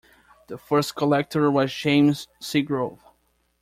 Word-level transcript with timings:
The 0.47 0.57
first 0.57 0.95
Collector 0.95 1.51
was 1.51 1.71
James 1.71 2.27
Seagrove. 2.39 3.05